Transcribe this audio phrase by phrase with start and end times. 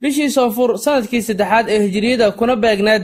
[0.00, 3.02] bishii soonfur sannadkii saddexaad ee hijiriyada kuna beegneed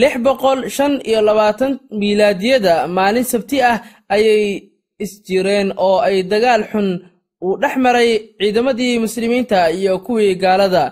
[0.00, 3.76] lix boqol shan iyo labaatan miilaadiyada maalin sabti ah
[4.14, 4.44] ayay
[5.04, 6.88] isjireen oo ay dagaal xun
[7.44, 10.84] uu dhex maray ciidamadii muslimiinta iyo kuwii gaalada.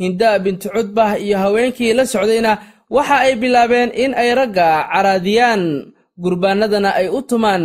[0.00, 2.52] Hinda bintu cudbah iyo haweenkii la socdayna
[2.96, 5.62] waxa ay bilaabeen in ay ragga caraadiyaan.
[6.22, 7.64] Gurbaanadana ay u tumaan.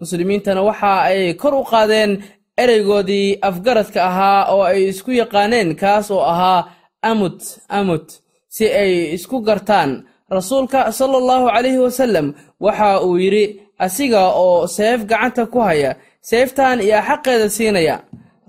[0.00, 2.10] Muslimiintana waxa ay kor u qaadeen
[2.62, 6.60] ereygoodii afgaradka ahaa oo ay isku yaqaaneen kaas oo ahaa
[7.10, 7.40] amut
[7.78, 8.06] amut
[8.54, 9.90] si ay isku gartaan.
[10.36, 12.26] Rasuulka sala allahu calayhi wasallam
[12.64, 13.44] waxa uu yidhi
[13.78, 15.90] asiga oo seef gacanta ku haya
[16.28, 17.96] seeftan yaa xaqeeda siinaya.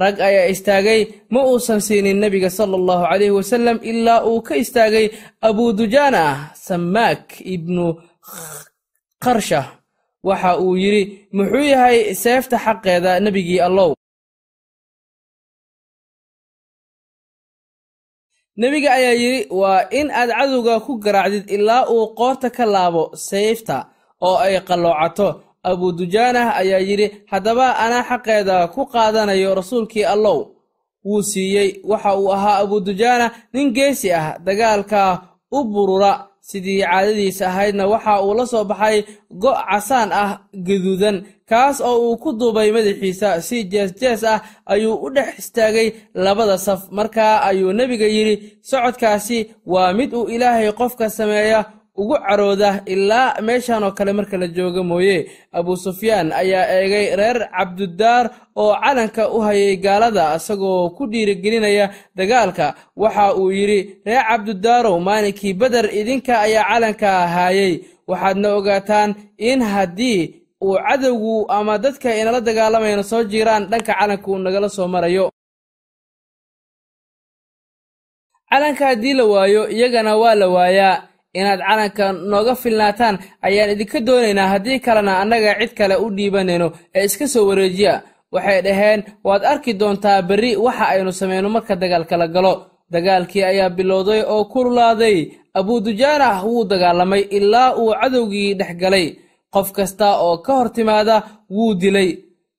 [0.02, 1.02] Rag ayaa istaagay
[1.34, 5.08] ma uusan siinin nebiga sala allahu calayhi wasallam ilaa uu ka istaagay
[5.48, 6.24] abudujaana
[6.68, 7.24] samaak
[7.56, 7.86] ibnu
[9.24, 9.62] qarsha
[10.28, 11.04] waxa uu yidhi
[11.38, 13.92] muxuu yahay seefta xaqeeda nebigii allow
[18.62, 23.78] nebiga ayaa yidhi waa in aad cadowga ku garaacdid ilaa uu qoorta ka laabo seefta
[24.28, 25.28] oo ay qalloocato.
[25.72, 30.38] Abudujaanah ayaa yidhi haddaba anaa xaqeeda ku qaadanayo rasuulkii allow
[31.08, 31.70] wuu siiyey.
[31.90, 35.02] Waxa uu ahaa abudujaana nin geesi ah dagaalka
[35.58, 36.12] u burura
[36.50, 38.98] sidii caadadiisa ahaydna waxa uu la soo baxay
[39.42, 40.32] go' casaan ah
[40.68, 41.18] gaduudan
[41.50, 43.30] kaas oo uu ku duubay madaxiisa.
[43.48, 44.40] Si jees-jees ah
[44.74, 45.88] ayuu u dhex istaagay
[46.26, 46.82] labada saf.
[46.98, 48.36] Markaa ayuu nebiga yidhi
[48.70, 49.38] socodkaasi
[49.74, 51.60] waa mid uu ilaahay qofka sameeya
[52.02, 55.18] ugu carooda ilaa meeshan oo kale marka la jooga mooye
[55.58, 58.26] abu sufyaan ayaa eegay reer cabdudaar
[58.62, 61.86] oo calanka u hayay gaalada isagoo ku dhiirigelinaya
[62.18, 62.76] dagaalka.
[63.02, 67.74] Waxa uu yidhi reer cabdudaarow maalinkii beder idinka ayaa calanka haayay
[68.10, 69.10] waxaadna ogaataan
[69.50, 70.22] in haddii
[70.66, 75.26] uu cadowgu ama dadka inala dagaalamayna soo jiiraan dhanka calanka uu nagala soo marayo.
[78.52, 80.96] Calanka haddii la waayo iyagana waa la waayaa
[81.40, 83.16] inaad calanka nooga filnaataan
[83.48, 87.94] ayaan idinka doonaynaa haddii kalena annaga cid kale u dhiibanayno ee iska soo wareejiya.
[88.34, 92.54] Waxay dhaheen waad arki doontaa berri waxa aynu samayno marka dagaalka la galo.
[92.94, 95.18] Dagaalkii ayaa bilowday oo kululaaday.
[95.60, 99.08] Abudujaanah wuu dagaalamay ilaa uu cadowgii dhex galay.
[99.54, 101.16] Qof kasta oo ka hor timaada
[101.56, 102.10] wuu dilay.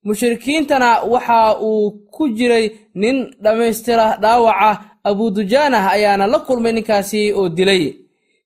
[0.05, 4.71] Mushrikiintana waxa uu ku jiray nin dhammaystira dhaawaca.
[5.11, 7.83] Abudujaanah ayaana la kulmay ninkaasi oo dilay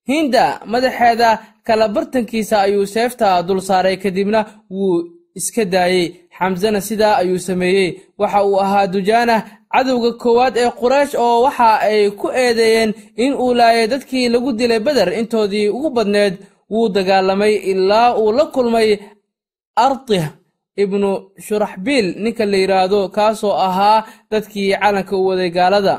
[0.08, 1.30] hinda madaxeeda
[1.66, 4.40] kala bartankiisa ayuu seefta dul saaray kadibna
[4.70, 5.04] wuu
[5.38, 6.06] iska daayey.
[6.38, 7.90] Xamsena sidaa ayuu sameeyey.
[8.18, 9.40] Waxa uu ahaa dujaanah
[9.72, 14.80] cadowga koowaad ee quraysh oo waxa ay ku eedeeyeen in uu laayay dadkii lagu dilay
[14.86, 16.34] beder intoodii ugu badneed
[16.72, 18.88] wuu dagaalamay ilaa uu la kulmay
[19.86, 20.24] artih
[20.82, 21.10] ibnu
[21.46, 25.94] shuraxbiil ninka la yidhaahdo kaasoo ahaa dadkii calanka u waday gaalada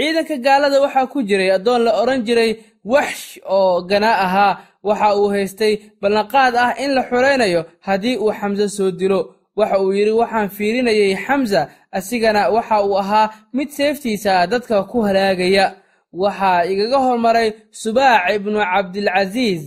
[0.00, 2.52] ciidanka gaalada waxaa ku jiray addoon la odhan jiray
[2.92, 4.58] waxsh oo ganaa ahaa.
[4.88, 9.20] Waxa uu haystay ballanqaad ah in la xuraynayo haddii uu xamse soo dilo.
[9.58, 11.60] Waxa uu yidhi waxaan fiirinayay xamsa
[11.92, 15.66] asigana waxa uu ahaa mid seeftiisa dadka ku halaagaya.
[16.22, 17.48] Waxaa igaga hormaray
[17.82, 19.64] subaac ibnu cabdilcasiis.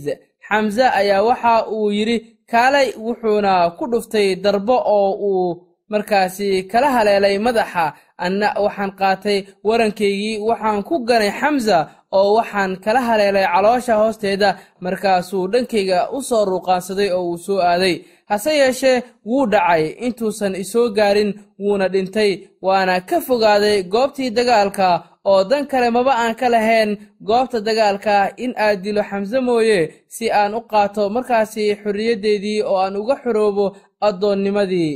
[0.48, 2.16] Xamse ayaa waxa uu yidhi
[2.50, 5.62] kaalay wuxuuna ku dhuftay darbo oo uu
[5.92, 7.84] markaasi kala haleelay madaxa
[8.26, 11.78] anna waxaan qaatay warankaygii waxaan ku ganay xamsa
[12.16, 14.48] oo waxaan kala haleelay caloosha hoosteeda
[14.84, 17.96] markaasuu dhankayga u soo ruuqaansaday oo uu soo aaday.
[18.30, 19.84] Hase yeeshee wuu dhacay.
[20.06, 21.30] Intuusan isoo gaarin
[21.60, 22.32] wuuna dhintay.
[22.62, 24.88] Waana ka fogaaday goobtii dagaalka
[25.30, 26.90] oo dan kale maba aan ka lahayn
[27.28, 28.14] goobta dagaalka
[28.44, 29.80] in aad dilo xamse mooye
[30.14, 33.66] si aan u qaato markaasi xorriyaddeedii oo aan uga xoroobo
[34.06, 34.92] addoonnimadii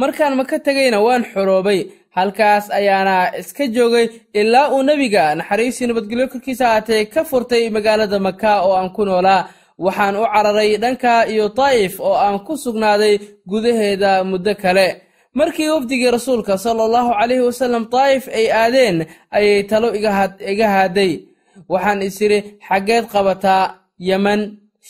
[0.00, 1.80] markaan maka tegayna waan xoroobay.
[2.16, 4.06] Halkaas ayaana iska joogay
[4.40, 9.48] ilaa uu nebiga naxariistii nabadgelyo korkiisa ahaatee ka furtay magaalada maka oo aan ku noolaa.
[9.84, 13.14] Waxaan u cararay dhanka iyo daa'if oo aan ku sugnaaday
[13.50, 14.86] gudaheeda muddo kale.
[15.38, 18.96] Markii wafdigii rasuulka sala allahu calayhi wasallam daa'if ay aadeen
[19.36, 19.88] ayay talo
[20.52, 21.12] iga haaday.
[21.72, 22.38] Waxaan is idhi
[22.68, 23.74] xaggeed qabataa
[24.08, 24.40] yeman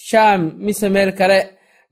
[0.08, 1.38] shaam mise meel kale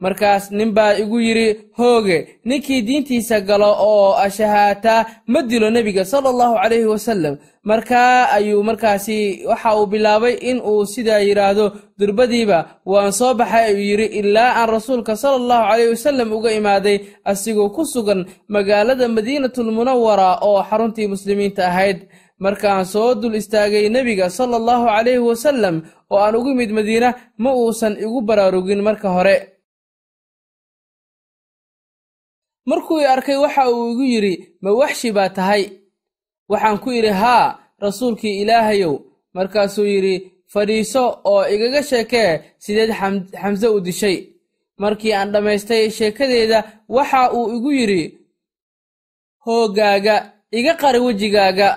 [0.05, 2.19] markaas nin baa igu yidhi hooge
[2.49, 7.35] ninkii diintiisa galo oo ashahaataa ma dilo nebiga sala allahu calayhi wasallam.
[7.71, 9.19] Markaa ayuu markaasi
[9.51, 11.67] waxa uu bilaabay in uu sidaa yidhaahdo
[11.99, 12.59] durbadiiba
[12.91, 16.97] waan soo baxay ayuu yidhi ilaa aan rasuulka sala allahu calayhi wasallam uga imaaday
[17.31, 18.21] asigoo ku sugan
[18.55, 21.99] magaalada madiinatulmunawara oo xaruntii muslimiinta ahayd.
[22.43, 25.75] Markaan soo dul istaagay nebiga sala allahu calayhi wasallam
[26.11, 29.52] oo aan ugu imid madiina ma uusan igu baraarugin marka hore
[32.67, 35.62] markuu i arkay waxa uu igu yidhi ma waxshi baa tahay?
[36.50, 38.94] Waxaan ku idhi haa rasuulkii ilaahayow.
[39.35, 40.14] Markaasuu yidhi
[40.53, 42.91] fadhiiso oo igaga sheekee sideed
[43.41, 44.17] xamse u dishay.
[44.82, 48.03] Markii aan dhammaystay sheekadeeda waxa uu igu yidhi
[49.44, 50.17] hooggaaga
[50.58, 51.69] iga qari wejigaaga.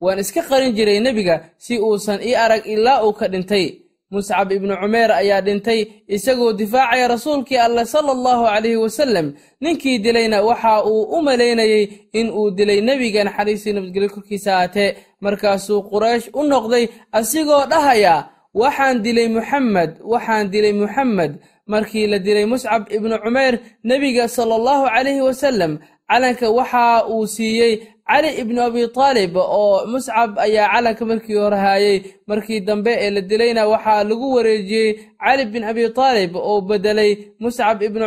[0.00, 3.66] Waan iska qarin jiray nebiga si uusan ii arag ilaa uu ka dhintay
[4.10, 9.26] muscab ibnu cumeer ayaa dhintay isagoo difaacaya rasuulkii alleh sala allahu calayhi wasallam.
[9.60, 15.82] Ninkii dilayna waxa uu u malaynayey in uu dilay nebiga naxariistii nabadgelyo korkiisa aatee markaasuu
[15.90, 16.84] quraysh u noqday
[17.18, 18.14] asigoo dhahaya
[18.54, 21.32] waxaan dilay muxammed waxaan dilay muxammed
[21.72, 23.54] markii la dilay muscab ibnu cumeer
[23.84, 25.72] nebiga sala allahu calayhi wasallam
[26.10, 27.72] calanka waxa uu siiyey
[28.10, 31.96] cali ibnu abi taalib oo muscab ayaa calanka markii hore haayey
[32.30, 34.90] markii dambe ee la dilayna waxaa lagu wareejiyey
[35.24, 37.10] cali bin abi taalib oo beddelay
[37.42, 38.04] muscab ibnu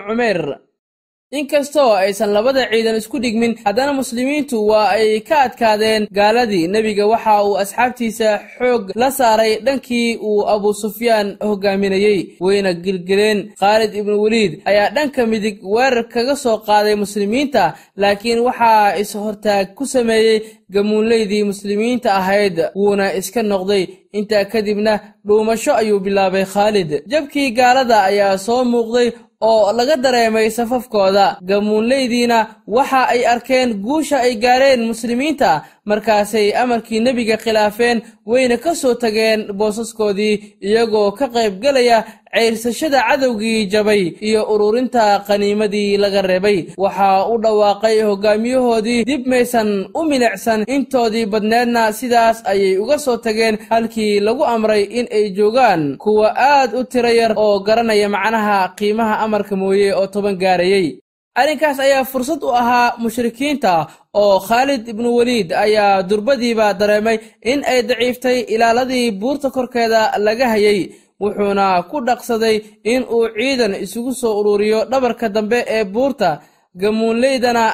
[1.32, 6.68] cumeer inkastoo aysan labada ciidan isku dhigmin haddana muslimiintu waa ay ka adkaadeen gaaladii.
[6.68, 13.94] Nebiga waxa uu asxaabtiisa xoog la saaray dhankii uu abu sufyaan hogaaminayey wayna gilgeleen khaalid
[13.96, 20.42] ibnu weliid ayaa dhanka midig weerar kaga soo qaaday muslimiinta laakiin waxaa is-hortaag ku sameeyey
[20.74, 23.88] gamuunleydii muslimiinta ahayd wuuna iska noqday.
[24.14, 27.04] Intaa kadibna dhuumasho ayuu bilaabay khaalid.
[27.08, 31.38] Jabkii gaalada ayaa soo muuqday oo laga dareemay safafkooda.
[31.50, 32.38] Gamuunleydiina
[32.68, 37.98] waxa ay arkeen guusha ay gaareen muslimiinta markaasay amarkii nebiga khilaafeen
[38.32, 40.36] wayna ka soo tageen boosaskoodii
[40.68, 41.98] iyagoo ka qaybgelaya
[42.34, 46.60] ceyrsashada cadowgii jabay iyo ururinta qaniimadii laga reebay.
[46.84, 49.70] Waxaa u dhawaaqay hogaamiyahoodii dib maysan
[50.00, 55.98] u milicsan intoodii badneedna sidaas ayay uga soo tageen halkii lagu amray in ay joogaan.
[55.98, 60.88] Kuwa aad u tiro yar oo garanaya macnaha qiimaha amarka mooye oo toban gaarayey
[61.36, 67.18] arrinkaas ayaa fursad u ahaa mushrikiinta oo khaalid ibnu weliid ayaa durbadiiba dareemay
[67.52, 70.80] in ay daciiftay ilaaladii buurta korkeeda laga hayay
[71.22, 76.42] wuxuuna ku dhaqsaday in uu ciidan isugu soo ururiyo dhabarka dambe ee buurta.
[76.80, 77.66] Gamuunleydana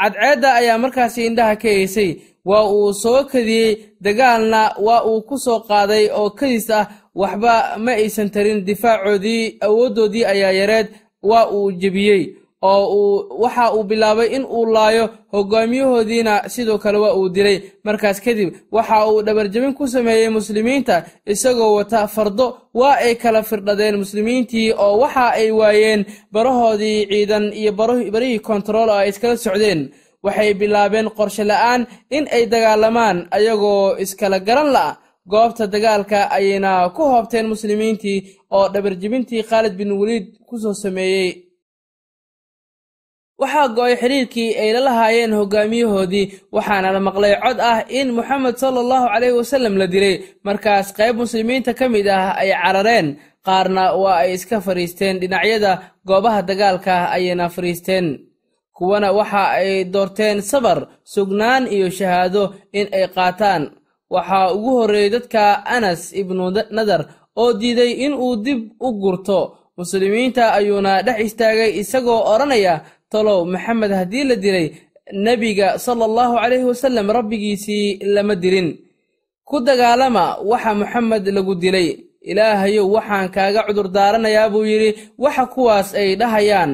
[0.00, 2.10] cadceedda ayaa markaasi indhaha ka eysay
[2.44, 6.86] waa uu soo kadiyey dagaalna waa uu ku soo qaaday oo kadis ah
[7.20, 7.54] waxba
[7.84, 10.88] ma aysan tarin difaacoodii awooddoodii ayaa yareed
[11.30, 12.22] waa uu jebiyey
[12.62, 17.58] oo uu waxa uu bilaabay in uu laayo hogaamiyahoodiina sidoo kale waa uu dilay.
[17.84, 22.46] Markaas kadib waxa uu dhabarjabin ku sameeyey muslimiinta isagoo wata fardo.
[22.74, 27.72] Waa ay kala firdhadeen muslimiintii oo waxa ay waayeen barahoodii ciidan iyo
[28.12, 29.80] barihii kontarool oo ay iskala socdeen.
[30.24, 34.96] Waxay bilaabeen qorshe la'aan in ay dagaalamaan ayagoo iskala garan la'a
[35.32, 38.18] goobta dagaalka ayayna ku hoobteen muslimiintii
[38.56, 41.30] oo dhabarjebintii khaalid bin weliid ku soo sameeyey.
[43.40, 46.26] Waxaa go'ay xidhiirkii ay la lahaayeen hogaamiyahoodii
[46.56, 50.14] waxaana la maqlay cod ah in moxamed sala allahu caleyhi wasallam la dilay.
[50.46, 53.06] Markaas qayb muslimiinta ka mid ah ay carareen
[53.46, 55.72] qaarna waa ay iska fadhiisteen dhinacyada
[56.08, 58.06] goobaha dagaalka ayayna fadhiisteen
[58.76, 60.78] kuwana waxa ay doorteen sabar
[61.14, 62.42] sugnaan iyo shahaado
[62.78, 63.62] in ay qaataan
[64.10, 65.42] waxaa ugu horreeyey dadka
[65.76, 66.44] anas ibnu
[66.76, 67.02] nadar
[67.40, 69.40] oo diiday in uu dib u gurto.
[69.78, 72.74] Muslimiinta ayuuna dhex istaagay isagoo odhanaya
[73.10, 74.66] talow maxamed haddii la dilay
[75.24, 78.68] nebiga sala allahu calayhi wasallam rabbigiisii lama dilin.
[79.48, 81.88] Ku dagaalama waxa moxamed lagu dilay.
[82.30, 84.90] Ilaahayow waxaan kaaga cudur daaranayaa buu yidhi.
[85.18, 86.72] Waxa kuwaas ay dhahayaan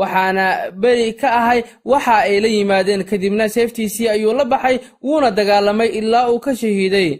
[0.00, 0.44] waxaana
[0.82, 6.26] beri ka ahay waxa ay la yimaadeen kadibna seeftiisii ayuu la baxay wuuna dagaalamay ilaa
[6.32, 7.10] uu ka shahiiday.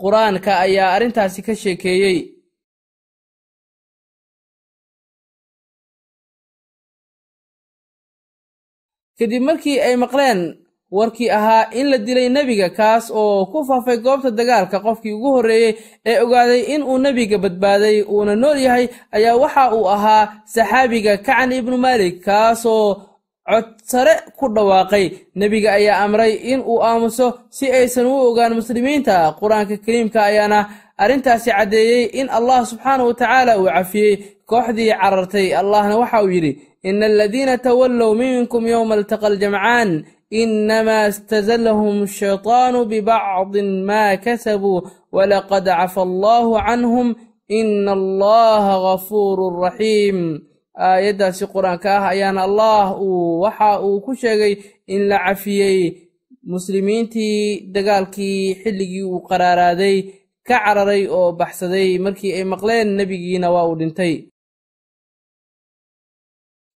[0.00, 2.18] Qur'aanka ayaa arrintaasi ka sheekeeyey.
[9.18, 10.40] Kadib markii ay maqleen
[10.96, 15.72] warkii ahaa in la dilay nebiga kaas oo ku faafay goobta dagaalka qofkii ugu horreeyey
[16.06, 20.22] ee ogaaday in uu nebiga badbaaday uuna nool yahay ayaa waxa uu ahaa
[20.54, 22.86] saxaabiga kacan ibnu maalik kaasoo
[23.48, 25.04] cod sare ku dhawaaqay.
[25.40, 27.26] Nebiga ayaa amray in uu aamuso
[27.56, 29.14] si aysan u ogaan muslimiinta.
[29.40, 30.58] Qur'aanka kariimka ayaana
[31.02, 34.14] arrintaasi caddeeyey in allah subxaana wa tacaala uu cafiyey
[34.50, 35.46] kooxdii carartay.
[35.60, 36.52] Allahna waxa uu yidhi
[36.88, 39.90] ina aladiina tawallow minkum yowma altaqa aljamcaan
[40.30, 44.82] inamaa istazallahum ashaytaanu bibacdin maa kasabuu
[45.12, 47.08] walaqad cafa allahu canhum
[47.48, 50.18] ina allaha gafuurun raxiim
[50.88, 54.54] aayaddaasi qur'aanka ah ayaana allah uu waxa uu ku sheegay
[54.86, 55.78] in la cafiyey
[56.52, 59.96] muslimiintii dagaalkii xilligii uu qaraaraaday
[60.48, 64.14] ka cararay oo baxsaday markii ay maqleen nebigiina waa uu dhintay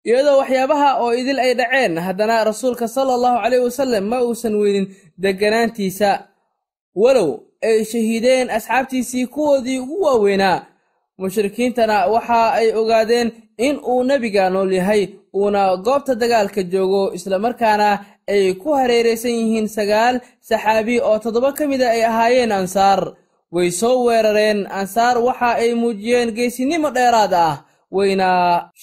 [0.06, 4.86] iyadoo waxyaabaha oo idil ay dhaceen haddana rasuulka sala allahu caleyhi wasallam ma uusan weynin
[5.22, 6.10] degganaantiisa.
[6.94, 7.30] Walow
[7.62, 10.66] ay shahiideen asxaabtiisii kuwoodii ugu waaweynaa.
[11.18, 13.28] Mushrikiintana waxa ay ogaadeen
[13.58, 20.20] in uu nebiga nool yahay uuna goobta dagaalka joogo islamarkaana ay ku hareeraysan yihiin sagaal
[20.40, 23.14] saxaabi oo toddoba ka mida ay ahaayeen ansaar.
[23.52, 24.66] Way soo weerareen.
[24.70, 27.54] Ansaar waxa ay muujiyeen geesinimo dheeraad ah
[27.96, 28.28] wayna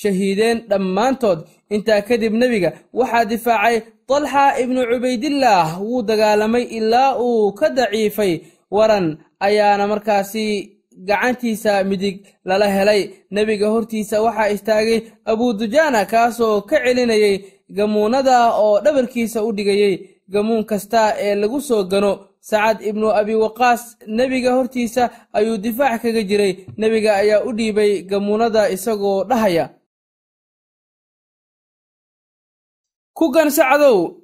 [0.02, 1.40] shahiideen dhammaantood.
[1.76, 3.78] Intaa kadib nebiga waxaa difaacay
[4.10, 8.34] talxa ibnu cubaydillaah wuu dagaalamay ilaa uu ka daciifay.
[8.76, 10.46] Waran ayaana markaasi
[11.08, 13.02] gacantiisa midig lala helay.
[13.32, 15.00] Nebiga hortiisa waxaa istaagay
[15.32, 17.36] abudujaana kaasoo ka celinayay
[17.78, 19.96] gamuunada oo dhabarkiisa u dhigayey
[20.34, 26.24] gamuun kasta ee lagu soo gano sacad ibnu abi waqaas nebiga hortiisa ayuu difaac kaga
[26.24, 26.66] jiray.
[26.78, 29.70] Nebiga ayaa u dhiibay gamuunada isagoo dhahaya.
[33.14, 34.16] Ku gansacadow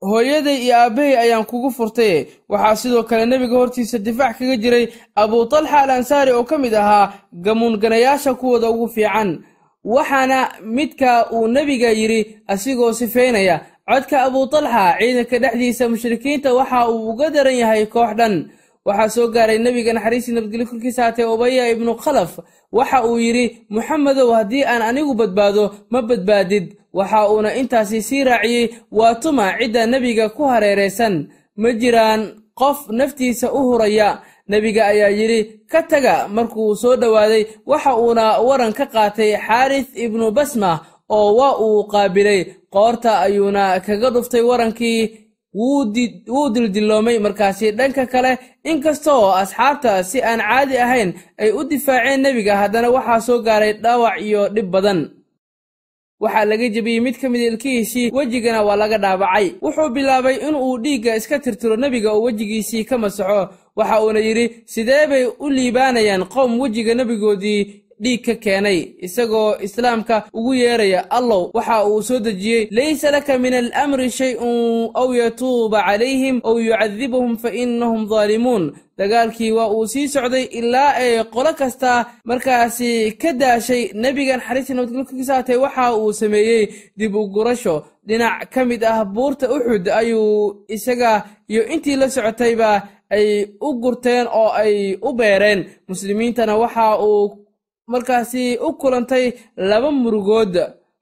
[0.00, 5.44] hooyaday iyo aabbahay ayaan kugu furtaye waxaa sidoo kale nebiga hortiisa difaac kaga jiray abuu
[5.46, 9.44] talxa al ansaari oo ka mid ahaa gamuunganayaasha kuwooda ugu fiican.
[9.84, 17.10] Waxaana midka uu nebiga yidhi asigoo sifeynaya codka abuu talxa ciidanka dhexdiisa mushrikiinta waxa uu
[17.10, 18.34] uga daran yahay koox dhan.
[18.86, 22.32] Waxaa soo gaaray nebiga naxariistii nabadgelyo korkiisa haatee ubaya ibnu khalaf.
[22.72, 23.44] Waxa uu yidhi
[23.74, 26.66] muxamedow haddii aan anigu badbaado ma badbaadid.
[26.98, 31.28] Waxa uuna intaasi sii raaciyey waa tuma cidda nebiga ku hareeraysan.
[31.56, 32.22] Ma jiraan
[32.60, 34.22] qof naftiisa u huraya.
[34.50, 40.30] Nebiga ayaa yidhi ka taga markuu soo dhowaaday waxa uuna waran ka qaatay xaaris ibnu
[40.32, 40.80] basma
[41.16, 42.40] oo waa uu qaabilay.
[42.74, 45.00] Qoorta ayuuna kaga dhuftay warankii.
[45.54, 47.70] Wuu dildilloomay markaasi.
[47.78, 53.38] Dhanka kale inkastoo asxaabta si aan caadi ahayn ay u difaaceen nebiga haddana waxaa soo
[53.46, 55.00] gaaray dhaawac iyo dhib badan.
[56.22, 59.46] Waxaa laga jebiyey mid ka mid ilkihiisii wejigana waa laga dhaabacay.
[59.62, 65.06] Wuxuu bilaabay inuu dhiigga iska tirtiro nebiga oo wejigiisii ka masaxo waxa uuna yidhi sidee
[65.10, 71.84] bay u liibaanayaan qowm wejiga nebigoodii dhiig ka keenay isagoo islaamka ugu yeeraya allow waxa
[71.86, 72.68] uu soo dejiyey.
[72.70, 78.64] Laysa laka min alamri shay-un aw yatuuba calayhim aw yucadibahum fa innahum daalimuun
[78.98, 81.92] dagaalkii waa uu sii socday ilaa ay qolo kasta
[82.24, 86.64] markaasi ka daashay nebiga naxariistii nabadgelkiisa haatee waxa uu sameeyey
[86.98, 87.76] dib u gurasho.
[88.06, 92.70] Dhinac ka mid ah buurta uxud ayuu isaga iyo intii la socotayba
[93.10, 93.26] ay
[93.60, 95.60] u gurteen oo ay u beereen.
[95.88, 97.39] Muslimiintana waxa uu
[97.92, 99.24] markaasi u kulantay
[99.56, 100.54] laba murugood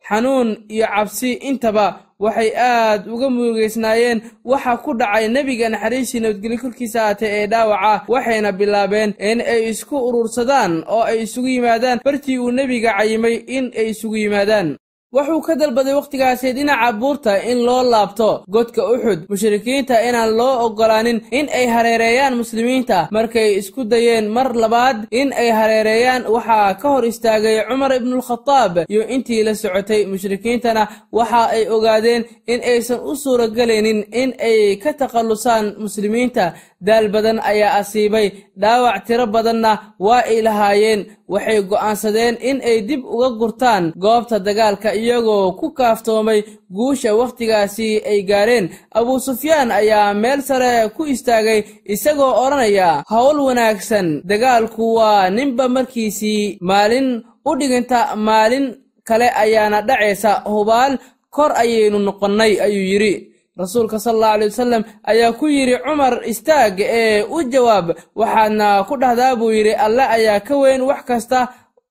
[0.09, 1.33] xanuun iyo cabsi.
[1.49, 1.87] Intaba
[2.25, 4.18] waxay aad uga murugaysnaayeen.
[4.50, 9.97] Waxa ku dhacay nebiga naxariistii nabadgelyo korkiisa haatee ee dhaawaca waxayna bilaabeen in ay isku
[10.09, 12.00] urursadaan oo ay isugu yimaadaan.
[12.04, 14.68] Bartii uu nebiga cayimay in ay isugu yimaadaan
[15.14, 21.18] wuxuu ka dalbaday wakhtigaasi dhinaca buurta in loo laabto godka uxud mushrikiinta inaan loo oggolaanin
[21.38, 22.98] in ay hareereeyaan muslimiinta.
[23.16, 29.02] Markay isku dayeen mar labaad in ay hareereeyaan waxaa ka hor istaagay cumar ibnualkhadaab iyo
[29.14, 30.82] intii la socotay mushrikiintana
[31.18, 32.22] waxa ay ogaadeen
[32.52, 36.44] in aysan u suuragelaynin in ay ka takhallusaan muslimiinta
[36.87, 38.26] daal badan ayaa asiibay.
[38.61, 41.00] Dhaawac tiro badanna waa ay lahaayeen.
[41.32, 46.40] Waxay go'aansadeen in ay dib uga gurtaan goobta dagaalka iyagoo ku kaaftoomay
[46.76, 48.66] guusha wakhtigaasi ay gaareen.
[48.99, 51.61] Abuu sufyaan ayaa meel sare ku istaagay
[51.94, 57.08] isagoo odhanaya howl wanaagsan dagaalku waa ninba markiisii maalin
[57.49, 58.66] u dhiginta maalin
[59.08, 60.32] kale ayaana dhacaysa.
[60.52, 60.92] Hubaal
[61.30, 63.12] kor ayaynu noqonnay ayuu yidhi
[63.58, 67.86] rasuulka sala allahu alay wasalam ayaa ku yidhi cumar istaag ee u jawaab.
[68.14, 71.48] Waxaadna ku dhahdaa buu yidhi alle ayaa ka weyn wax kasta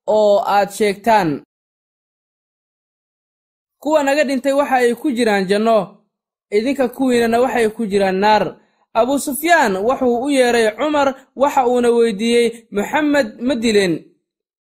[0.08, 1.44] oo aad sheegtaan.
[3.82, 5.78] Kuwa naga dhintay waxa ay ku jiraan janno
[6.52, 8.44] idinka kuwiinana waxay ku jiraan naar.
[8.94, 13.94] Abuu sufyaan wuxuu u yeedhay cumar waxa uuna weydiiyey moxamed ma dileen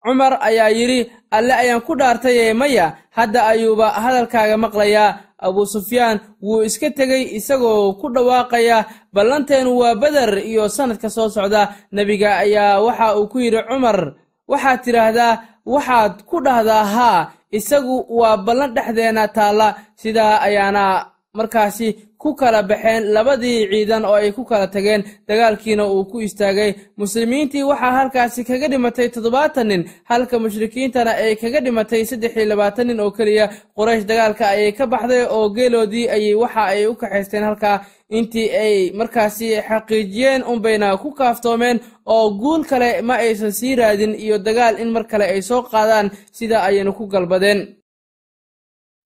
[0.09, 2.97] cumar ayaa yidhi alle ayaan ku dhaartayee maya?
[3.13, 6.17] Hadda ayuuba hadalkaaga maqlayaa abuu sufyaan.
[6.43, 11.75] Wuu iska tegey isagoo ku dhawaaqaya ballanteenu waa beder iyo sannadka soo socda.
[11.93, 14.15] Nebiga ayaa waxa uu ku yidhi cumar
[14.49, 15.33] waxaad tidhaahdaa
[15.67, 17.21] waxaad ku dhahdaa haa
[17.53, 19.69] isagu waa ballan dhexdeenna taalla.
[19.95, 25.03] Sidaa ayaana markaasi ku kala baxeen labadii ciidan oo ay ku kala tageen.
[25.29, 31.61] Dagaalkiina uu ku istaagay muslimiintii waxaa halkaasi kaga dhimatay toddobaatan nin halka mushrikiintana ay kaga
[31.65, 33.47] dhimatay saddex iyo labaatan nin oo keliya.
[33.77, 37.79] Qoraysh dagaalka ayay ka baxday oo geeloodii ayay waxa ay u kaxaysteen halkaa.
[38.11, 44.39] Intii ay markaasi xaqiijiyeen unbayna ku kaaftoomeen oo guul kale ma aysan sii raadin iyo
[44.39, 47.78] dagaal in mar kale ay soo qaadaan sida ayaynu ku galbadeen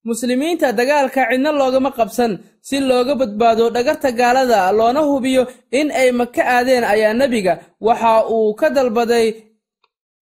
[0.04, 2.38] muslimiinta dagaalka cidna loogama qabsan.
[2.60, 8.54] Si looga badbaado dhagarta gaalada loona hubiyo in ay maka aadeen ayaa nebiga waxa uu
[8.54, 9.34] ka dalbaday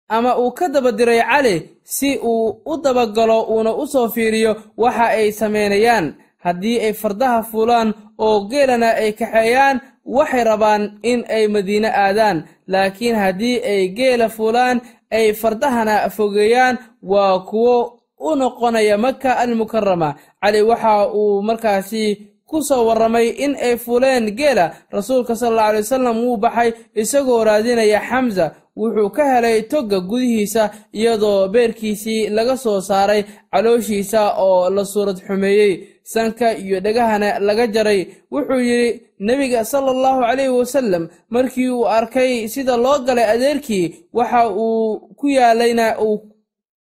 [0.09, 5.33] ama uu ka dabadiray cali si uu u dabagalo uuna u soo fiiriyo waxa ay
[5.33, 12.45] samaynayaan haddii ay fardaha fuulaan oo geelana ay kaxeeyaan waxay rabaan in ay madiine aadaan.
[12.69, 14.81] Laakiin haddii ay geela fuulaan
[15.11, 22.05] ay fardahana fogeeyaan waa kuwo u noqonaya maka almukarama cali waxa uu markaasi
[22.49, 24.73] ku soo warramay in ay fuuleen geela.
[24.93, 30.71] Rasuulka sal alla alay wasalam wuu baxay isagoo raadinaya xamsa wuxuu ka helay togga gudihiisa
[30.93, 33.23] iyadoo beerkiisii laga soo saaray
[33.53, 36.01] calooshiisa oo la suurad xumeeyey.
[36.03, 38.07] Sanka iyo dhegahana laga jaray.
[38.33, 44.49] Wuxuu yidhi nebiga sala allahu calayhi wasalam markii uu arkay sida loo galay adeerkii waxa
[44.51, 46.23] uu ku yaalayna uu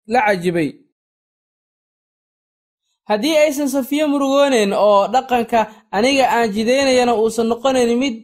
[0.08, 0.70] la cajibay
[3.10, 5.60] haddii aysan safiyo murugoonayn oo dhaqanka
[5.98, 8.16] aniga aan jidaynayana uusan noqonayn mid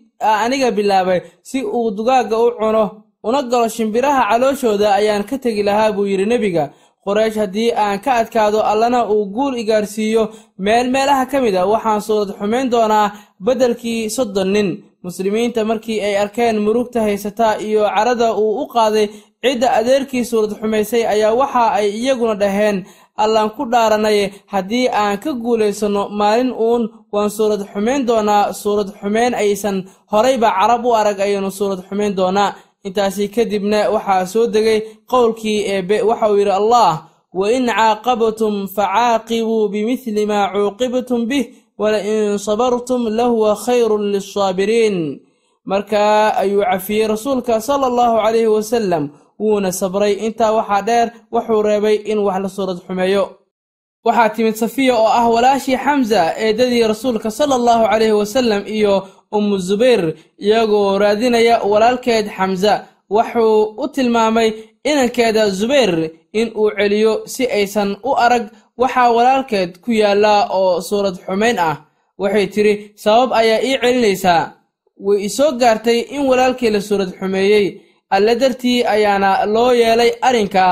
[0.43, 1.19] aniga bilaabay
[1.49, 2.83] si uu dugaagga u cuno
[3.27, 6.65] una galo shimbiraha calooshooda ayaan ka tegi lahaa buu yidhi nebiga.
[7.05, 10.23] Qoraysh haddii aan ka adkaado allana uu guul igaarsiiyo
[10.65, 13.07] meel meelaha ka mid a waxaan suurad xumayn doonaa
[13.45, 14.69] beddelkii soddon nin.
[15.05, 19.07] Muslimiinta markii ay arkeen murugta haysata iyo carada uu u qaaday
[19.43, 22.77] cidda adeerkii suurad xumaysay ayaa waxa ay iyaguna dhaheen
[23.25, 24.19] allaan ku dhaaranay
[24.53, 28.53] haddii aan ka guulaysanno maalin uun waan suurad xumayn doonaa.
[28.61, 29.77] Suurad xumayn aysan
[30.11, 32.49] horayba carab u arag ayaynu suurad xumayn doonaa.
[32.87, 34.79] Intaasi kadibna waxaa soo degay
[35.11, 36.91] qowlkii eebbe waxauu yidhi allah
[37.39, 41.45] wa in caaqabtum facaaqibuu bimidli maa cuuqibtum bih
[41.81, 44.97] walain sabartum lahuwa khayrun lisaabiriin
[45.71, 49.03] markaa ayuu cafiyey rasuulka sala allahu calayhi wasalam
[49.41, 50.13] wuuna sabray.
[50.25, 53.23] Intaa waxaa dheer wuxuu reebay in wax la suurad xumeeyo
[54.05, 58.93] waxaa timid safiya oo ah walaashii xamsa eedadii rasuulka sala allahu calayhi wasalam iyo
[59.37, 60.03] ummu zubayr
[60.45, 62.73] iyagoo raadinaya walaalkeed xamsa
[63.15, 64.49] wuxuu u tilmaamay
[64.89, 65.93] inankeeda zubayr
[66.39, 68.45] in uu celiyo si aysan u arag
[68.81, 71.75] waxaa walaalkeed ku yaallaa oo suurad xumayn ah.
[72.21, 72.73] Waxay tidhi
[73.03, 74.43] sabab ayaa ii celinaysaa
[75.05, 77.65] way isoo gaartay in walaalkii la suurad xumeeyey
[78.15, 80.63] alle dartii ayaana loo yeelay arrinka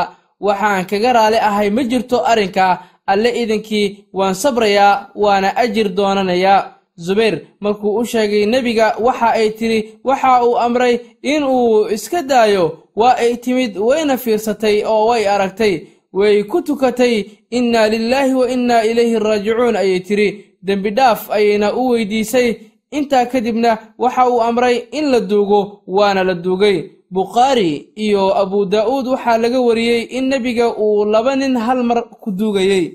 [0.46, 2.68] waxaan kaga raali ahay ma jirto arrinka.
[3.12, 6.74] Alle idinkii waan sabrayaa waana ajir doonanayaa
[7.06, 12.66] zubayr markuu u sheegay nebiga waxa ay tidhi waxa uu amray in uu iska daayo
[12.96, 15.74] waa ay timid wayna fiirsatay oo way aragtay.
[16.14, 17.26] Way ku tukatay
[17.58, 20.46] innaa lilaahi wa innaa ilayhi raajicuun ayay tidhi.
[20.64, 22.56] Dembi dhaaf ayayna u weydiisay.
[22.92, 26.78] Intaa kadibna waxa uu amray in la duugo waana la duugay
[27.12, 27.72] bukhaari
[28.06, 32.86] iyo abu daa'uud waxaa laga wariyey in nebiga uu laba nin hal mar ku duugayey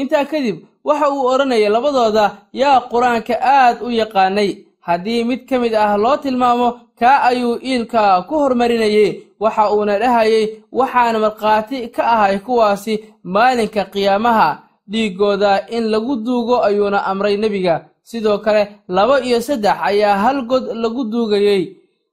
[0.00, 4.50] intaa kadib waxa uu odhanayay labadooda yaa qur'aanka aad u yaqaanay.
[4.86, 6.68] Haddii mid ka mid ah loo tilmaamo
[7.00, 9.10] kaa ayuu iilka ku hormarinayey
[9.42, 10.44] waxa uuna dhahayay
[10.78, 12.94] waxaan markhaati ka ahay kuwaasi
[13.34, 14.48] maalinka qiyaamaha.
[14.90, 17.74] Dhiiggooda in lagu duugo ayuuna amray nebiga.
[18.02, 21.62] Sidoo kale laba iyo saddex ayaa hal god lagu duugayey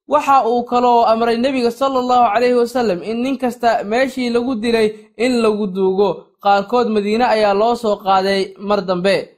[0.07, 4.87] waxa uu kaloo amray nebiga sala allahu calayhi wasallam in nin kasta meeshii lagu dilay
[5.17, 6.09] in lagu duugo.
[6.43, 9.29] Qaarkood madiine ayaa loo soo qaaday mar dambe.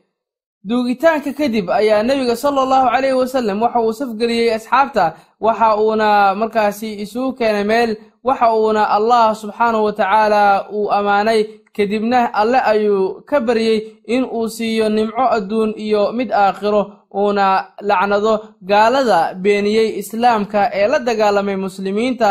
[0.67, 5.05] Duugitaanka kadib ayaa nebiga sala allahu calayhi wasallam waxa uu safgeliyey asxaabta.
[5.39, 7.91] Waxa uuna markaasi isugu keenay meel.
[8.23, 13.77] Waxa uuna allah subxaanahu wa tacaala uu ammaanay kadibna alle ayuu ka baryey
[14.15, 16.81] in uu siiyo nimco adduun iyo mid aakhiro
[17.19, 17.45] uuna
[17.89, 18.33] lacnado
[18.69, 22.29] gaalada beeniyey islaamka ee la dagaalamay muslimiinta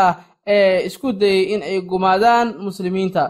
[0.55, 3.23] ee isku dayey in ay gumaadaan muslimiinta.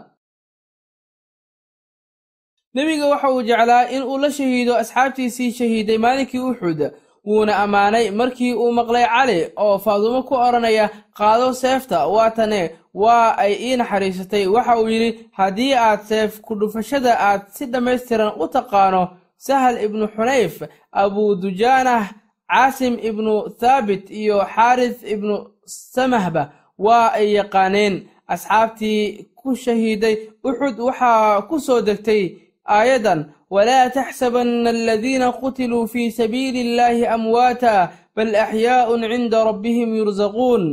[2.75, 6.79] Nebiga waxa uu jeclaa in uu la shahiido asxaabtiisii shahiiday maalinkii uxud
[7.25, 8.11] wuuna ammaanay.
[8.11, 12.61] Markii uu maqlay cali oo faadumo ku odhanaya qaado seefta waatane
[12.93, 14.47] waa ay ii naxariisatay.
[14.47, 19.03] Waxa uu yidhi haddii aad seef ku-dhufashada aad si dhammaystiran u taqaano
[19.37, 20.61] sahal ibnu xunayf
[20.91, 22.03] abu dujaanah
[22.51, 25.35] caasim ibnu thaabit iyo xaaris ibnu
[25.65, 26.43] samahba
[26.77, 27.95] waa ay yaqaaneen.
[28.27, 32.23] Asxaabtii ku shahiiday uxud waxaa ku soo degtay
[32.65, 33.19] aayadan
[33.55, 37.73] walaa taxsabanna aladiina qutiluu fii sabiili illaahi amwaata
[38.15, 40.63] bal axyaa'un cinda rabbihim yursaquun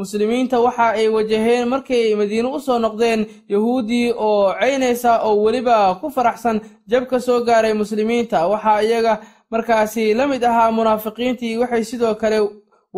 [0.00, 3.20] muslimiinta waxa ay wajaheen markay madiine u soo noqdeen
[3.54, 9.14] yahuuddii oo ceynaysa oo weliba ku faraxsan jab ka soo gaaray muslimiinta waxaa iyaga
[9.52, 12.38] markaasi la mid ahaa munaafiqiintii waxay sidoo kale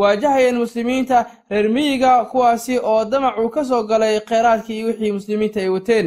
[0.00, 6.06] waajahayeen muslimiinta reer miyiga kuwaasi oo damacu ka soo galay kheyraadkii wixii muslimiinta ay wateen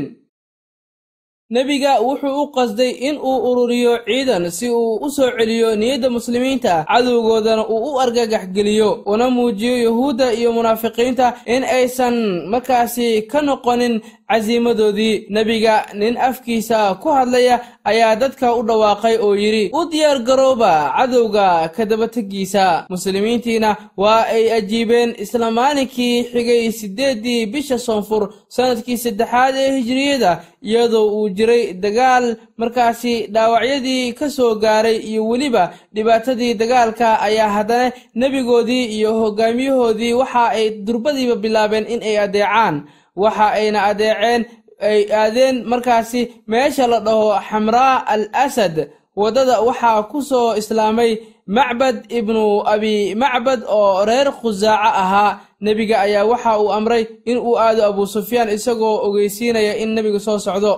[1.49, 6.85] nebiga wuxuu u qasday in uu ururiyo ciidan si uu u soo celiyo niyadda muslimiinta
[6.87, 9.01] cadowgoodana uu u argagax geliyo.
[9.05, 12.15] Una muujiyo yuhuudda iyo munaafiqiinta in aysan
[12.51, 19.69] markaasi ka noqonin casiimadoodii nebiga nin afkiisa ku hadlaya ayaa dadka u dhawaaqay oo yidhi
[19.73, 27.77] u diyaar garooba cadowga ka dabategiisa muslimiintiina waa ay ajiibeen isla maalinkii xigay siddeeddii bisha
[27.79, 28.23] soonfur
[28.55, 30.31] sannadkii saddexaad ee hijiriyada
[30.69, 32.25] iyadoo uu jiray dagaal
[32.57, 35.63] markaasi dhaawacyadii ka soo gaaray iyo weliba
[35.95, 42.75] dhibaatadii dagaalka ayaa haddana nebigoodii iyo hogaamiyahoodii waxa ay durbadiiba bilaabeen in ay adeecaan
[43.21, 44.41] waxa ayna adeeceen
[44.89, 48.75] ay aadeen markaasi meesha la dhaho xamraa al asad
[49.21, 51.11] waddada waxaa ku soo islaamay
[51.57, 55.31] macbad ibnu abi macbad oo reer khusaaco ahaa.
[55.65, 60.37] Nebiga ayaa waxa uu amray in uu aado abuu sufyaan isagoo ogeysiinaya in nebiga soo
[60.45, 60.73] socdo.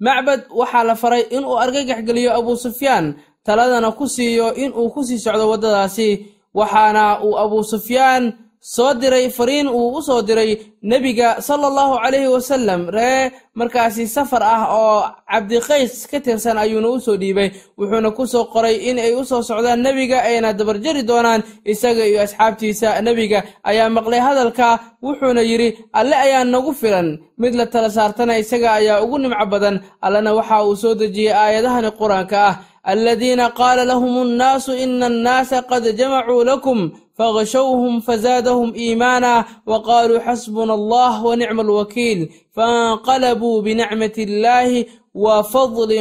[0.00, 3.06] Macbad waxaa la faray inuu argagax geliyo abuu sufyaan
[3.46, 6.08] taladana ku siiyo inuu ku sii socdo waddadaasi
[6.54, 8.24] waxaana uu abuu sufyaan
[8.62, 10.50] soo diray fariin uu u soo diray
[10.90, 14.98] nebiga sala allahu calayhi wasalam ree markaasi safar ah oo
[15.30, 17.50] cabdiqays ka tirsan ayuuna u soo dhiibay.
[17.78, 22.22] Wuxuuna ku soo qoray in ay u soo socdaan nebiga ayna dabarjari doonaan isaga iyo
[22.22, 23.02] asxaabtiisa.
[23.02, 24.66] Nebiga ayaa maqlay hadalka
[25.02, 27.18] wuxuuna yidhi alle ayaa nagu filan.
[27.38, 29.76] Mid la tala saartana isaga ayaa ugu nimco badan.
[30.06, 32.54] Allena waxa uu soo dejiyey aayadahani qur'aanka ah.
[32.84, 36.78] Aladiina qaala lahum annaasu ina annaasa qad jamacuu lakum
[37.21, 45.91] فغشوهم فزادهم إيمانا وقالوا حسبنا الله ونعم الوكيل فانقلبوا بنعمة الله وفضل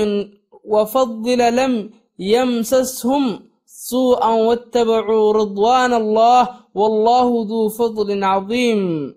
[0.65, 9.15] وفضل لم يمسسهم سوءا واتبعوا رضوان الله والله ذو فضل عظيم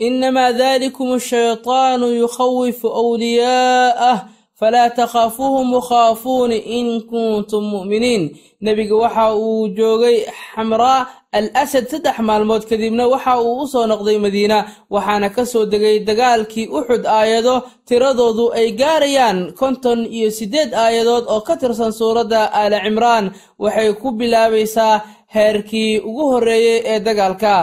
[0.00, 4.28] إنما ذلكم الشيطان يخوف أولياءه
[4.59, 8.23] falaa takhaafuuhum wakhaafuuni in kuntum mu'miniin
[8.65, 10.17] nebiga waxa uu joogay
[10.55, 11.07] xamraa
[11.39, 14.57] al asad saddex maalmood kadibna waxa uu u soo noqday madiina
[14.93, 17.55] waxaana ka soo degay dagaalkii uxud aayado
[17.87, 23.25] tiradoodu ay gaarayaan konton iyo siddeed aayadood oo ka tirsan suuradda aali cimraan
[23.63, 24.95] waxay ku bilaabaysaa
[25.35, 27.53] heerkii ugu horreeyey ee dagaalka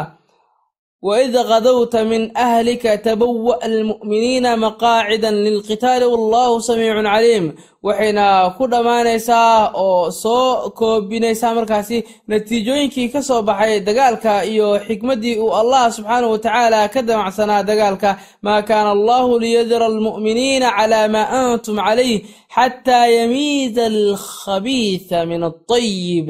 [1.02, 7.46] وإذ غدوت من أهلك تبوأ المؤمنين مقاعدا للقتال والله سميع عليم
[7.88, 11.98] waxayna ku dhammaanaysaa oo soo koobinaysaa markaasi
[12.30, 18.10] natiijooyinkii ka soo baxay dagaalka iyo xikmaddii uu allah subxaanahu wa tacaala ka damacsanaa dagaalka
[18.46, 22.22] maa kaana allahu liyadira almu'miniina calaa maa antum calayh
[22.56, 26.30] xataa yamiiza alkhabiisa min altayib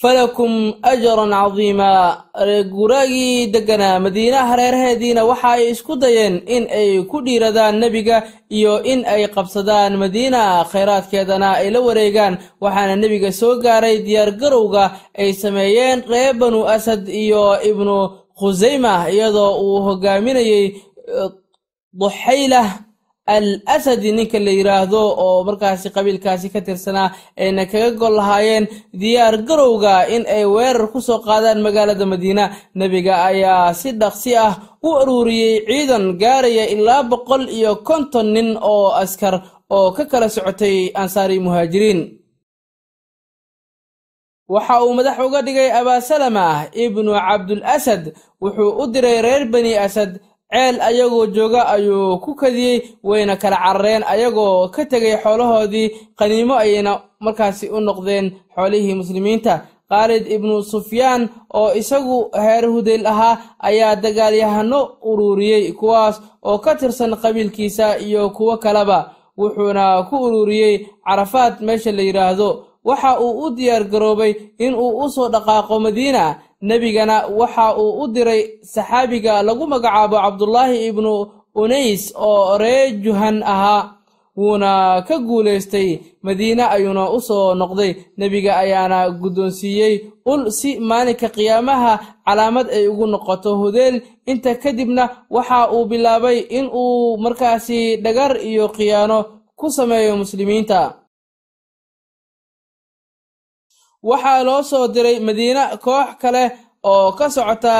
[0.00, 2.24] falakum ajaran cadiimaa
[2.74, 8.16] guraagii degganaa madiinaha reeraheediina waxa ay isku dayeen in ay ku dhiiradaan nebiga
[8.58, 10.42] iyo in ay qabsadaan madiina.
[10.72, 14.84] Khayraadkeedana ay la wareegaan waxaana nebiga soo gaaray diyaargarowga
[15.18, 17.96] ay sameeyeen reer banu asad iyo ibnu
[18.38, 20.64] khusayma iyadoo uu hogaaminayey
[22.00, 22.66] duxaylah
[23.36, 27.08] al asadi ninka la yidhaahdo oo markaasi qabiilkaasi ka tirsanaa
[27.42, 28.64] ayna kaga gol lahaayeen
[29.00, 32.44] diyaar garowga in ay weerar ku soo qaadaan magaalada madiina.
[32.78, 34.52] Nebiga ayaa si dhaqsi ah
[34.86, 39.34] u aruuriyey ciidan gaaraya ilaa boqol iyo konton nin oo askar
[39.76, 42.00] oo ka kala socotay ansaari muhaajiriin.
[44.54, 46.46] Waxa uu madax uga dhigay abaasalama
[46.84, 48.02] ibnu cabdul asad
[48.42, 50.10] wuxuu u diray reer bani asad
[50.52, 57.00] ceel ayagoo jooga ayuu ku kadiyey wayna kala carareen ayagoo ka tegay xoolahoodii qaniimo ayayna
[57.20, 59.54] markaasi u noqdeen xoolihii muslimiinta.
[59.88, 67.16] Khaalid ibnu sufyaan oo isagu heer hudayl ahaa ayaa dagaalyahano ururiyey kuwaas oo ka tirsan
[67.16, 69.14] qabiilkiisa iyo kuwo kaleba.
[69.38, 72.48] Wuxuuna ku ururiyey carafaad meesha la yidhaahdo
[72.88, 74.32] waxa uu u diyaar garoobay
[74.64, 76.24] in uu u soo dhaqaaqo madiina.
[76.68, 78.42] Nebigana waxa uu u diray
[78.74, 81.12] saxaabiga lagu magacaabo cabdullaahi ibnu
[81.62, 83.82] unays oo ree juhan ahaa.
[84.38, 85.88] Wuuna ka guulaystay
[86.22, 87.92] madiine ayuuna u soo noqday.
[88.18, 89.94] Nebiga ayaana guddoonsiiyey
[90.32, 91.92] ul si maalinka qiyaamaha
[92.26, 93.96] calaamad ay ugu noqoto hudeel
[94.30, 99.18] inta kadibna waxa uu bilaabay in uu markaasi dhagar iyo khiyaano
[99.58, 100.80] ku sameeyo muslimiinta
[104.02, 106.44] waxaa loo soo diray madiine koox kale
[106.84, 107.74] oo ka socota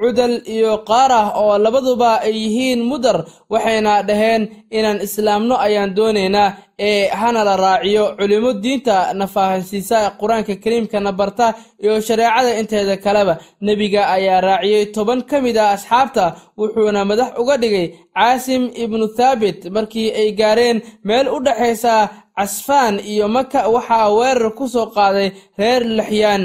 [0.00, 7.08] cudal iyo qaarah oo labaduba ay yihiin mudar waxayna dhaheen inaan islaamno ayaan doonaynaa ee
[7.08, 8.04] hana la raaciyo.
[8.18, 13.34] Culimmo diinta na faahasiisa qur'aanka kariimkana barta iyo shareecada inteeda kaleba
[13.66, 16.24] nebiga ayaa raaciyey toban ka mid ah asxaabta
[16.58, 21.94] wuxuuna madax uga dhigay caasim ibnu thaabit markii ay gaareen meel u dhexaysa
[22.38, 26.44] casfaan iyo maka waxaa weerar ku soo qaaday reer lixyaan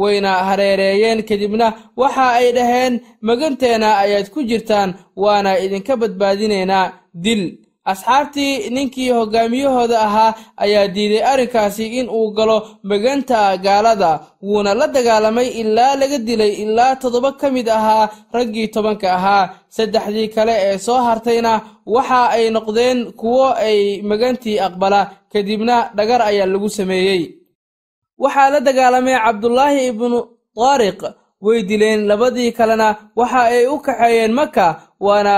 [0.00, 1.66] wayna hareereeyeen kadibna
[2.00, 2.94] waxa ay dhaheen
[3.28, 4.90] maganteena ayaad ku jirtaan
[5.22, 6.92] waana idinka badbaadinaynaa
[7.24, 7.42] dil
[7.92, 12.56] asxaabtii ninkii hoggaamiyahooda ahaa ayaa diiday arrinkaasi in uu galo
[12.90, 14.10] maganta gaalada
[14.42, 19.44] wuuna la dagaalamay ilaa laga dilay ilaa toddoba ka mid ahaa raggii tobanka ahaa.
[19.76, 21.52] Saddexdii kale ee soo hartayna
[21.94, 25.00] waxa ay noqdeen kuwo ay magantii aqbala
[25.32, 27.22] kadibna dhagar ayaa lagu sameeyey.
[28.22, 30.18] Waxaa la dagaalamay cabdulaahi ibnu
[30.56, 31.00] taariq
[31.44, 34.66] way dileen labadii kalena waxa ay u kaxeeyeen maka
[35.06, 35.34] waana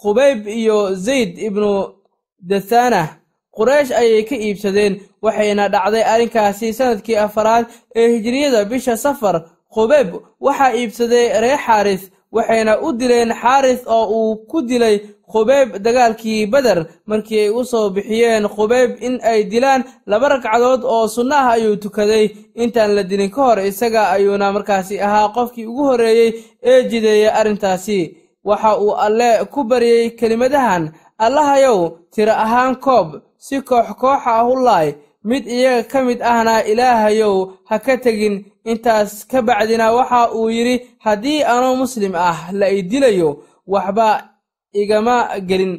[0.00, 1.72] khubayb iyo zayd ibnu
[2.50, 3.08] dathanah
[3.56, 9.36] quraysh ayay ka iibsadeen waxayna dhacday arrinkaasi sannadkii afaraad ee hijiriyada bisha safar.
[9.74, 10.08] Khubayb
[10.40, 12.02] waxaa iibsaday reer xaaris
[12.32, 14.96] waxayna u dileen xaaris oo uu ku dilay
[15.32, 21.08] khubayb dagaalkii beder markii ay u soo bixiyeen khubayb in ay dilaan laba ragcadood oo
[21.08, 22.26] sunno ah ayuu tukaday.
[22.54, 28.16] Intaan la dilin ka hor isaga ayuuna markaasi ahaa qofkii ugu horreeyey ee jideeya arrintaasi
[28.48, 30.84] waxa uu alle ku baryey kelimadahan
[31.24, 31.78] allahayow
[32.12, 33.08] tiro ahaan koob
[33.44, 34.88] si koox kooxa ah u laay
[35.28, 37.34] mid iyaga ka mid ahna ilaahayow
[37.68, 38.36] ha ka tegin.
[38.70, 43.30] Intaas ka bacdina waxa uu yidhi haddii anoo muslim ah la i dilayo
[43.66, 44.08] waxba
[44.80, 45.16] igama
[45.48, 45.74] gelin.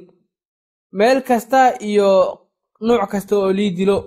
[0.97, 2.09] Meel kasta iyo
[2.85, 3.97] nuuc kasta oo lii dilo.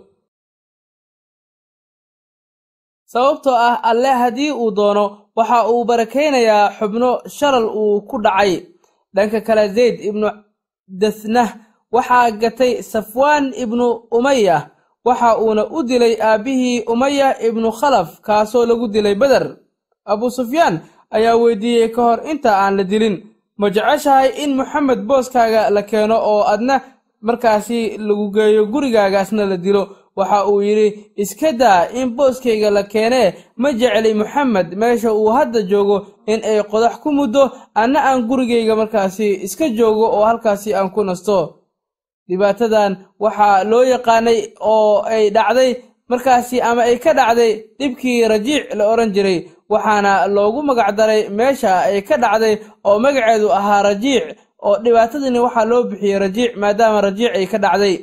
[3.12, 5.04] Sababtoo ah alle haddii uu doono
[5.37, 8.53] waxa uu barakaynayaa xubno sharal uu ku dhacay.
[9.14, 10.29] Dhanka kale zayd ibnu
[10.88, 11.49] dathnah
[11.92, 14.70] waxaa gatay safwaan ibnu umaya
[15.05, 19.57] waxa uuna u dilay aabbihii umaya ibnu khalaf kaasoo lagu dilay beder
[20.05, 20.81] abu sufyaan
[21.16, 23.16] ayaa weydiiyey ka hor inta aan la dilin
[23.61, 26.81] ma jeceshahay in moxamed booskaaga la keeno oo adna
[27.22, 29.83] markaasi lagu geeyo gurigaagaasna la dilo
[30.18, 30.88] waxa uu yidhi
[31.22, 33.35] iska daa in booskayga la keenee.
[33.57, 35.96] Ma jecli moxamed meesha uu hadda joogo
[36.33, 37.42] in ay qodax ku muddo
[37.74, 41.38] anna aan gurigayga markaasi iska joogo oo halkaasi aan ku nasto.
[42.29, 45.70] Dhibaatadan waxaa loo yaqaanay oo ay dhacday
[46.11, 49.38] markaasi ama ay ka dhacday dhibkii rajiic la odhan jiray
[49.72, 52.55] waxaana loogu magacdaray meesha ay ka dhacday
[52.88, 54.24] oo magaceedu ahaa rajiic
[54.66, 57.94] oo dhibaatadani waxaa loo bixiyey rajiic maadaama rajiic ay ka dhacday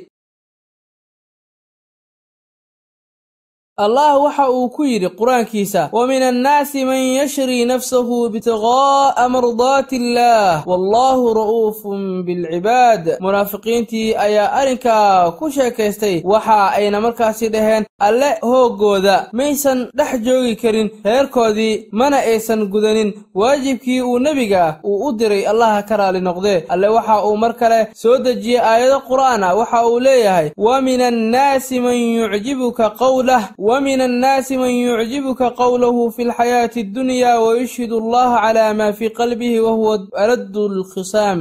[3.76, 10.62] allah waxa uu ku yidhi qur'aankiisa wa min annaasi man yashrii nafsahu ibtiqaa'a mardaati illaah
[10.66, 13.18] wallaahu ra'uufun bilcibaad.
[13.20, 20.90] Munaafiqiintii ayaa arrinkaa ku sheekaystay waxa ayna markaasi dhaheen alle hooggooda maysan dhex joogi karin
[21.04, 23.10] reerkoodii mana aysan gudanin.
[23.34, 27.88] Waajibkii uu nebiga uu u diray allaha ka raali noqdee alle waxa uu mar kale
[27.94, 34.47] soo dejiyey aayado qur'aana waxa uu leeyahay wa min annaasi man yucjibuka qawlah ومن الناس
[34.51, 39.89] من يعجبك قوله في الحياة الدنيا ويشهد الله على ما في قلبه وهو
[40.23, 41.39] ألد الخصام